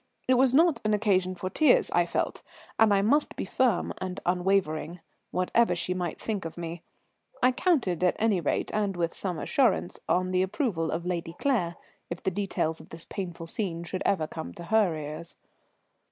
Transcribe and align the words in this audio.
It 0.27 0.33
was 0.33 0.55
not 0.55 0.81
an 0.83 0.95
occasion 0.95 1.35
for 1.35 1.51
tears, 1.51 1.91
I 1.91 2.07
felt; 2.07 2.41
and 2.79 2.91
I 2.91 3.03
must 3.03 3.35
be 3.35 3.45
firm 3.45 3.93
and 3.99 4.19
unwavering, 4.25 4.99
whatever 5.29 5.75
she 5.75 5.93
might 5.93 6.19
think 6.19 6.43
of 6.43 6.57
me. 6.57 6.81
I 7.43 7.51
counted, 7.51 8.03
at 8.03 8.15
any 8.17 8.41
rate, 8.41 8.71
and 8.73 8.97
with 8.97 9.13
some 9.13 9.37
assurance, 9.37 9.99
on 10.09 10.31
the 10.31 10.41
approval 10.41 10.89
of 10.89 11.05
Lady 11.05 11.33
Claire 11.37 11.75
if 12.09 12.23
the 12.23 12.31
details 12.31 12.81
of 12.81 12.89
this 12.89 13.05
painful 13.05 13.45
scene 13.45 13.83
should 13.83 14.01
ever 14.03 14.25
come 14.25 14.55
to 14.55 14.63
her 14.63 14.97
ears. 14.97 15.35